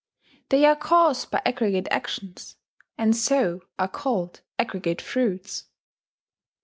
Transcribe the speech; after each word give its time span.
They 0.49 0.65
are 0.65 0.75
caused 0.75 1.29
by 1.29 1.43
aggregate 1.45 1.87
actions, 1.91 2.55
and 2.97 3.15
so 3.15 3.61
are 3.77 3.87
called 3.87 4.41
aggregate 4.57 4.99
fruits. 4.99 5.65